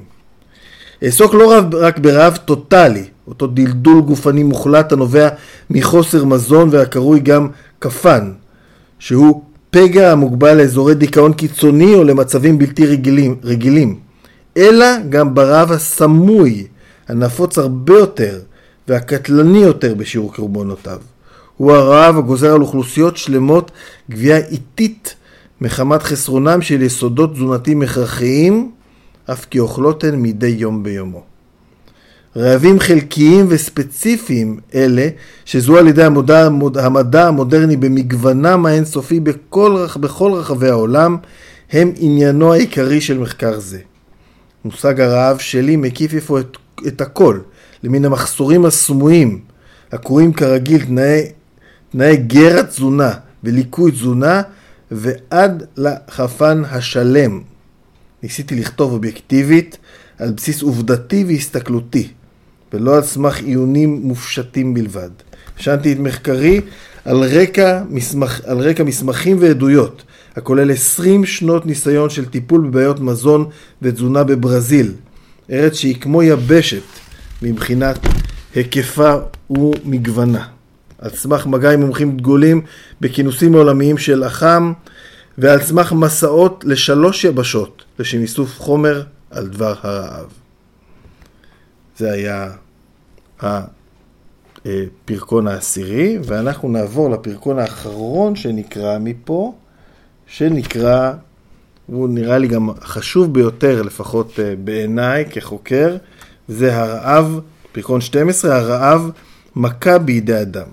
אעסוק 1.03 1.35
לא 1.35 1.55
רק 1.72 1.98
ברעב 1.98 2.37
טוטאלי, 2.37 3.05
אותו 3.29 3.46
דלדול 3.46 4.01
גופני 4.01 4.42
מוחלט 4.42 4.92
הנובע 4.92 5.29
מחוסר 5.70 6.24
מזון 6.24 6.68
והקרוי 6.72 7.20
גם 7.20 7.48
כפן, 7.81 8.33
שהוא 8.98 9.42
פגע 9.70 10.12
המוגבל 10.12 10.57
לאזורי 10.57 10.94
דיכאון 10.94 11.33
קיצוני 11.33 11.94
או 11.94 12.05
למצבים 12.05 12.59
בלתי 12.59 12.87
רגילים, 12.87 13.37
רגילים, 13.44 13.98
אלא 14.57 14.87
גם 15.09 15.35
ברעב 15.35 15.72
הסמוי, 15.72 16.66
הנפוץ 17.09 17.59
הרבה 17.59 17.98
יותר 17.98 18.38
והקטלני 18.88 19.59
יותר 19.59 19.94
בשיעור 19.94 20.35
קורבנותיו. 20.35 20.98
הוא 21.57 21.72
הרעב 21.72 22.18
הגוזר 22.18 22.55
על 22.55 22.61
אוכלוסיות 22.61 23.16
שלמות 23.16 23.70
גבייה 24.11 24.37
איטית 24.37 25.14
מחמת 25.60 26.02
חסרונם 26.02 26.62
של 26.62 26.82
יסודות 26.82 27.34
תזונתיים 27.34 27.82
הכרחיים, 27.82 28.70
אף 29.32 29.44
כי 29.44 29.58
אוכלות 29.58 30.04
הן 30.04 30.22
מדי 30.22 30.46
יום 30.46 30.82
ביומו. 30.82 31.22
רעבים 32.36 32.80
חלקיים 32.80 33.46
וספציפיים 33.48 34.60
אלה, 34.74 35.08
שזוהו 35.44 35.78
על 35.78 35.88
ידי 35.88 36.04
המודע, 36.04 36.48
המדע 36.74 37.28
המודרני 37.28 37.76
במגוונם 37.76 38.66
האינסופי 38.66 39.20
בכל, 39.20 39.86
בכל 40.00 40.32
רחבי 40.32 40.68
העולם, 40.68 41.16
הם 41.72 41.92
עניינו 41.96 42.52
העיקרי 42.52 43.00
של 43.00 43.18
מחקר 43.18 43.60
זה. 43.60 43.78
מושג 44.64 45.00
הרעב 45.00 45.38
שלי 45.38 45.76
מקיף 45.76 46.14
איפה 46.14 46.40
את, 46.40 46.56
את 46.86 47.00
הכל, 47.00 47.38
למין 47.82 48.04
המחסורים 48.04 48.64
הסמויים, 48.64 49.40
הקרויים 49.92 50.32
כרגיל 50.32 50.84
תנאי, 50.84 51.22
תנאי 51.90 52.16
גר 52.16 52.58
התזונה 52.58 53.12
וליקוי 53.44 53.90
תזונה, 53.90 54.42
ועד 54.90 55.62
לחפן 55.77 56.62
השלם. 56.70 57.40
ניסיתי 58.22 58.55
לכתוב 58.55 58.92
אובייקטיבית 58.92 59.79
על 60.18 60.33
בסיס 60.33 60.62
עובדתי 60.62 61.24
והסתכלותי. 61.24 62.09
ולא 62.72 62.96
על 62.96 63.03
סמך 63.03 63.38
עיונים 63.38 64.01
מופשטים 64.03 64.74
בלבד. 64.74 65.11
השנתי 65.59 65.92
את 65.92 65.98
מחקרי 65.98 66.61
על 67.05 67.16
רקע, 67.22 67.83
מסמך, 67.88 68.40
על 68.46 68.59
רקע 68.59 68.85
מסמכים 68.85 69.37
ועדויות, 69.40 70.03
הכולל 70.37 70.70
20 70.70 71.24
שנות 71.24 71.66
ניסיון 71.66 72.11
של 72.11 72.24
טיפול 72.24 72.61
בבעיות 72.61 73.01
מזון 73.01 73.48
ותזונה 73.83 74.24
בברזיל, 74.24 74.92
ארץ 75.51 75.74
שהיא 75.74 75.96
כמו 76.01 76.22
יבשת 76.22 76.83
מבחינת 77.42 77.98
היקפה 78.55 79.14
ומגוונה. 79.51 80.57
על 80.98 81.11
סמך 81.11 81.46
מגע 81.46 81.70
עם 81.70 81.80
מומחים 81.80 82.16
דגולים 82.16 82.61
בכינוסים 83.00 83.54
עולמיים 83.54 83.98
של 83.98 84.24
אח"ם 84.24 84.72
ועל 85.38 85.61
סמך 85.61 85.92
מסעות 85.92 86.64
לשלוש 86.66 87.24
יבשות 87.24 87.84
לשם 87.98 88.18
איסוף 88.18 88.58
חומר 88.58 89.02
על 89.30 89.46
דבר 89.46 89.74
הרעב. 89.82 90.26
זה 91.96 92.12
היה 92.12 92.50
הפרקון 95.06 95.48
העשירי, 95.48 96.18
ואנחנו 96.24 96.68
נעבור 96.68 97.11
לפרקון 97.11 97.58
האחרון 97.58 98.37
שנקרא 98.37 98.98
מפה, 98.98 99.54
שנקרא, 100.26 101.12
הוא 101.87 102.08
נראה 102.08 102.38
לי 102.38 102.48
גם 102.48 102.68
חשוב 102.80 103.34
ביותר, 103.34 103.82
לפחות 103.82 104.40
אה, 104.40 104.54
בעיניי 104.64 105.24
כחוקר, 105.30 105.96
זה 106.48 106.76
הרעב, 106.76 107.40
פרקון 107.72 108.00
12, 108.00 108.56
הרעב 108.56 109.11
מכה 109.56 109.98
בידי 109.98 110.40
אדם. 110.40 110.68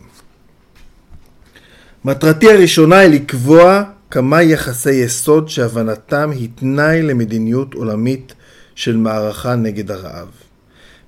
מטרתי 2.05 2.51
הראשונה 2.51 2.97
היא 2.97 3.09
לקבוע 3.09 3.83
כמה 4.11 4.43
יחסי 4.43 4.91
יסוד 4.91 5.49
שהבנתם 5.49 6.31
היא 6.31 6.49
תנאי 6.55 7.01
למדיניות 7.01 7.73
עולמית 7.73 8.33
של 8.75 8.97
מערכה 8.97 9.55
נגד 9.55 9.91
הרעב. 9.91 10.27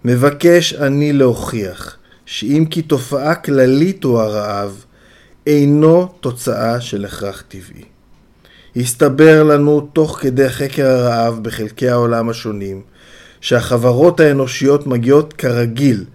מבקש 0.05 0.73
אני 0.73 1.13
להוכיח 1.13 1.97
שאם 2.25 2.65
כי 2.69 2.81
תופעה 2.81 3.35
כללית 3.35 4.03
הוא 4.03 4.19
הרעב, 4.19 4.85
אינו 5.47 6.07
תוצאה 6.19 6.81
של 6.81 7.05
הכרח 7.05 7.43
טבעי. 7.47 7.83
הסתבר 8.75 9.43
לנו 9.43 9.81
תוך 9.81 10.19
כדי 10.21 10.49
חקר 10.49 10.87
הרעב 10.87 11.43
בחלקי 11.43 11.89
העולם 11.89 12.29
השונים, 12.29 12.81
שהחברות 13.41 14.19
האנושיות 14.19 14.87
מגיעות 14.87 15.33
כרגיל 15.33 16.05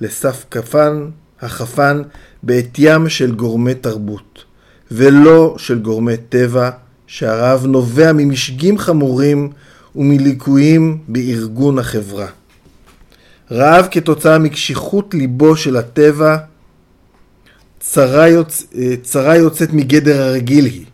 לסף 0.00 0.44
כפן, 0.50 1.10
החפן 1.42 2.02
בעטיים 2.42 3.08
של 3.08 3.34
גורמי 3.34 3.74
תרבות, 3.74 4.44
ולא 4.90 5.54
של 5.58 5.78
גורמי 5.78 6.16
טבע, 6.28 6.70
שהרעב 7.06 7.66
נובע 7.66 8.12
ממשגים 8.12 8.78
חמורים 8.78 9.50
ומליקויים 9.96 10.98
בארגון 11.08 11.78
החברה. 11.78 12.26
רעב 13.50 13.88
כתוצאה 13.90 14.38
מקשיחות 14.38 15.14
ליבו 15.14 15.56
של 15.56 15.76
הטבע, 15.76 16.36
צרה, 17.80 18.28
יוצ... 18.28 18.66
צרה 19.02 19.36
יוצאת 19.36 19.72
מגדר 19.72 20.22
הרגיל 20.22 20.64
היא, 20.64 20.84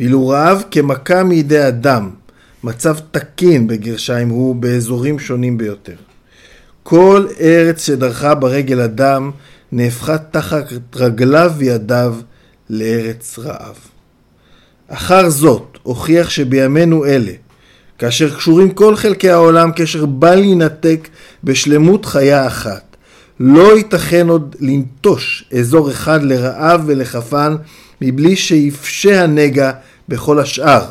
ואילו 0.00 0.28
רעב 0.28 0.62
כמכה 0.70 1.24
מידי 1.24 1.68
אדם, 1.68 2.10
מצב 2.64 2.96
תקין 3.10 3.66
בגרשיים 3.66 4.28
הוא 4.28 4.54
באזורים 4.54 5.18
שונים 5.18 5.58
ביותר. 5.58 5.96
כל 6.82 7.26
ארץ 7.40 7.86
שדרכה 7.86 8.34
ברגל 8.34 8.80
אדם 8.80 9.30
נהפכה 9.72 10.18
תחת 10.18 10.64
רגליו 10.96 11.52
וידיו 11.56 12.14
לארץ 12.70 13.38
רעב. 13.38 13.78
אחר 14.88 15.30
זאת 15.30 15.78
הוכיח 15.82 16.30
שבימינו 16.30 17.04
אלה, 17.04 17.32
כאשר 17.98 18.36
קשורים 18.36 18.70
כל 18.70 18.96
חלקי 18.96 19.30
העולם 19.30 19.70
קשר 19.76 20.06
בל 20.06 20.38
יינתק 20.38 21.08
בשלמות 21.44 22.06
חיה 22.06 22.46
אחת, 22.46 22.96
לא 23.40 23.76
ייתכן 23.76 24.28
עוד 24.28 24.56
לנטוש 24.60 25.44
אזור 25.58 25.90
אחד 25.90 26.22
לרעב 26.22 26.82
ולחפן 26.86 27.56
מבלי 28.00 28.36
שיפשה 28.36 29.22
הנגע 29.22 29.72
בכל 30.08 30.38
השאר, 30.38 30.84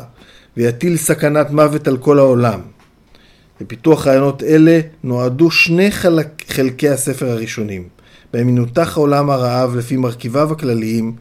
ויטיל 0.56 0.96
סכנת 0.96 1.50
מוות 1.50 1.88
על 1.88 1.96
כל 1.96 2.18
העולם. 2.18 2.60
לפיתוח 3.60 4.06
רעיונות 4.06 4.42
אלה 4.42 4.80
נועדו 5.04 5.50
שני 5.50 5.90
חלק, 5.90 6.28
חלקי 6.48 6.88
הספר 6.88 7.30
הראשונים, 7.30 7.99
בהם 8.32 8.48
ינותח 8.48 8.96
העולם 8.96 9.30
הרעב 9.30 9.76
לפי 9.76 9.96
מרכיביו 9.96 10.52
הכלליים 10.52 11.12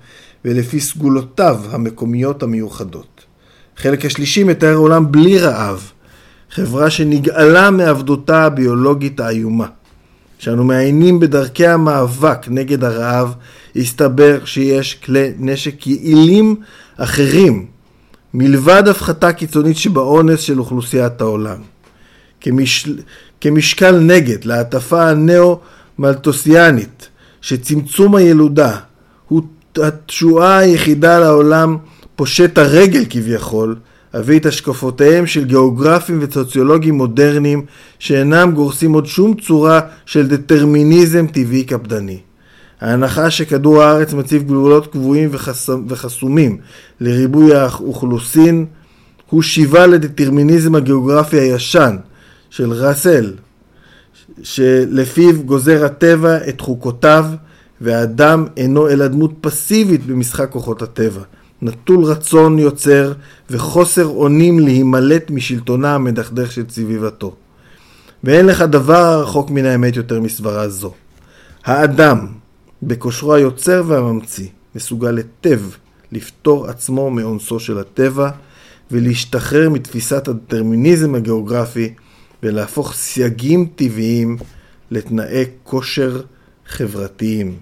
ולפי 0.46 0.80
סגולותיו 0.80 1.60
המקומיות 1.72 2.44
המיוחדות. 2.44 3.26
החלק 3.78 4.06
השלישי 4.06 4.44
מתאר 4.44 4.76
עולם 4.76 5.12
בלי 5.12 5.40
רעב, 5.40 5.92
חברה 6.52 6.90
שנגאלה 6.90 7.72
מעבדותה 7.72 8.46
הביולוגית 8.46 9.20
האיומה. 9.20 9.68
כשאנו 10.40 10.64
מעיינים 10.64 11.20
בדרכי 11.20 11.68
המאבק 11.68 12.46
נגד 12.48 12.84
הרעב, 12.84 13.34
הסתבר 13.76 14.46
שיש 14.46 14.96
כלי 14.96 15.32
נשק 15.38 15.88
יעילים 15.88 16.56
אחרים, 16.98 17.66
מלבד 18.34 18.88
הפחתה 18.88 19.34
קיצונית 19.34 19.78
שבאונס 19.78 20.40
של 20.40 20.60
אוכלוסיית 20.60 21.22
העולם. 21.22 21.58
כמש... 22.42 22.90
כמשקל 23.42 24.00
נגד 24.00 24.46
להטפה 24.46 25.14
הנאו-מלטוסיאנית, 26.00 27.10
שצמצום 27.42 28.16
הילודה 28.16 28.78
הוא 29.28 29.42
התשואה 29.78 30.58
היחידה 30.58 31.20
לעולם 31.20 31.78
פושט 32.16 32.58
הרגל 32.58 33.06
כביכול, 33.10 33.76
אביא 34.14 34.40
את 34.40 34.46
השקפותיהם 34.46 35.28
של 35.28 35.46
גיאוגרפים 35.46 36.20
וסוציולוגים 36.22 36.96
מודרניים 36.96 37.66
שאינם 38.00 38.52
גורסים 38.52 38.94
עוד 38.94 39.06
שום 39.06 39.34
צורה 39.34 39.80
של 40.06 40.28
דטרמיניזם 40.28 41.28
טבעי 41.28 41.64
קפדני. 41.64 42.20
ההנחה 42.82 43.30
שכדור 43.30 43.84
הארץ 43.84 44.14
מציב 44.14 44.44
גבולות 44.44 44.88
קבועים 44.88 45.30
וחסומים 45.88 46.58
לריבוי 47.00 47.56
האוכלוסין 47.56 48.66
הוא 49.30 49.42
שיבה 49.42 49.88
לדטרמיניזם 49.88 50.76
הגיאוגרפי 50.76 51.40
הישן 51.40 51.96
של 52.50 52.72
ראסל, 52.72 53.34
שלפיו 54.44 55.44
גוזר 55.44 55.86
הטבע 55.86 56.38
את 56.50 56.62
חוקותיו 56.62 57.26
והאדם 57.82 58.46
אינו 58.58 58.90
אלא 58.90 59.08
דמות 59.08 59.32
פסיבית 59.42 60.06
במשחק 60.06 60.50
כוחות 60.52 60.82
הטבע. 60.82 61.22
נטול 61.62 62.04
רצון 62.04 62.60
יוצר 62.60 63.14
וחוסר 63.50 64.06
אונים 64.06 64.60
להימלט 64.60 65.32
משלטונה 65.32 65.96
המדכדך 65.96 66.52
של 66.52 66.64
סביבתו. 66.70 67.36
ואין 68.24 68.46
לך 68.46 68.62
דבר 68.62 69.22
רחוק 69.24 69.50
מן 69.50 69.66
האמת 69.66 69.96
יותר 69.96 70.22
מסברה 70.22 70.70
זו. 70.70 70.94
האדם, 71.66 72.28
בכושרו 72.84 73.34
היוצר 73.34 73.84
והממציא, 73.88 74.48
מסוגל 74.76 75.18
היטב 75.18 75.60
לפטור 76.12 76.68
עצמו 76.68 77.10
מאונסו 77.10 77.60
של 77.60 77.78
הטבע 77.78 78.30
ולהשתחרר 78.92 79.70
מתפיסת 79.70 80.28
הדטרמיניזם 80.28 81.16
הגיאוגרפי 81.16 81.94
ולהפוך 82.44 82.94
סייגים 82.94 83.68
טבעיים 83.76 84.38
לתנאי 84.92 85.46
כושר 85.64 86.22
חברתיים. 86.68 87.58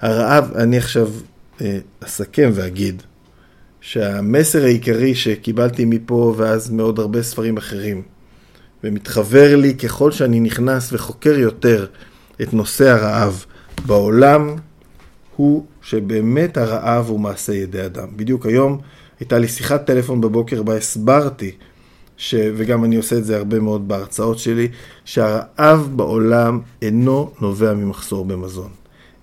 הרעב, 0.00 0.52
אני 0.56 0.78
עכשיו 0.78 1.08
אה, 1.60 1.78
אסכם 2.00 2.50
ואגיד 2.54 3.02
שהמסר 3.80 4.64
העיקרי 4.64 5.14
שקיבלתי 5.14 5.84
מפה 5.84 6.34
ואז 6.36 6.70
מעוד 6.70 6.98
הרבה 6.98 7.22
ספרים 7.22 7.56
אחרים, 7.56 8.02
ומתחבר 8.84 9.56
לי 9.56 9.74
ככל 9.74 10.12
שאני 10.12 10.40
נכנס 10.40 10.92
וחוקר 10.92 11.38
יותר 11.38 11.86
את 12.42 12.52
נושא 12.52 12.88
הרעב 12.88 13.44
בעולם, 13.86 14.56
הוא 15.36 15.66
שבאמת 15.82 16.56
הרעב 16.56 17.08
הוא 17.08 17.20
מעשה 17.20 17.54
ידי 17.54 17.84
אדם. 17.84 18.08
בדיוק 18.16 18.46
היום 18.46 18.78
הייתה 19.20 19.38
לי 19.38 19.48
שיחת 19.48 19.86
טלפון 19.86 20.20
בבוקר 20.20 20.62
בה 20.62 20.76
הסברתי, 20.76 21.52
ש... 22.18 22.34
וגם 22.56 22.84
אני 22.84 22.96
עושה 22.96 23.16
את 23.18 23.24
זה 23.24 23.36
הרבה 23.36 23.60
מאוד 23.60 23.88
בהרצאות 23.88 24.38
שלי, 24.38 24.68
שהרעב 25.04 25.88
בעולם 25.96 26.60
אינו 26.82 27.30
נובע 27.40 27.74
ממחסור 27.74 28.24
במזון. 28.24 28.68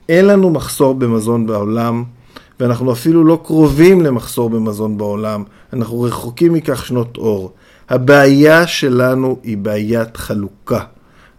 אין 0.10 0.26
לנו 0.26 0.50
מחסור 0.50 0.96
במזון 0.96 1.48
בעולם, 1.48 2.04
ואנחנו 2.60 2.92
אפילו 2.92 3.24
לא 3.24 3.40
קרובים 3.46 4.02
למחסור 4.02 4.50
במזון 4.50 4.98
בעולם, 4.98 5.44
אנחנו 5.74 6.02
רחוקים 6.02 6.54
מכך 6.54 6.86
שנות 6.86 7.18
אור. 7.18 7.52
הבעיה 7.90 8.68
שלנו 8.68 9.38
היא 9.44 9.58
בעיית 9.58 10.18
חלוקה. 10.18 10.80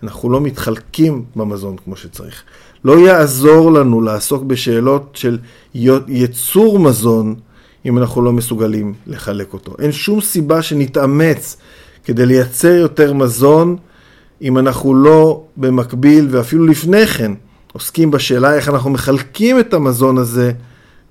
אנחנו 0.03 0.31
לא 0.31 0.41
מתחלקים 0.41 1.25
במזון 1.37 1.77
כמו 1.85 1.97
שצריך. 1.97 2.43
לא 2.85 2.99
יעזור 2.99 3.73
לנו 3.73 4.01
לעסוק 4.01 4.43
בשאלות 4.43 5.11
של 5.15 5.39
ייצור 6.09 6.79
מזון 6.79 7.35
אם 7.87 7.99
אנחנו 7.99 8.23
לא 8.23 8.33
מסוגלים 8.33 8.95
לחלק 9.07 9.53
אותו. 9.53 9.75
אין 9.79 9.93
שום 9.93 10.21
סיבה 10.21 10.63
שנתאמץ 10.63 11.57
כדי 12.05 12.27
לייצר 12.27 12.73
יותר 12.73 13.13
מזון 13.13 13.77
אם 14.43 14.59
אנחנו 14.59 14.95
לא 14.95 15.45
במקביל 15.57 16.29
ואפילו 16.31 16.67
לפני 16.67 17.07
כן 17.07 17.33
עוסקים 17.73 18.11
בשאלה 18.11 18.55
איך 18.55 18.69
אנחנו 18.69 18.91
מחלקים 18.91 19.61
את 19.61 19.75
המזון 19.75 20.19
הזה 20.19 20.53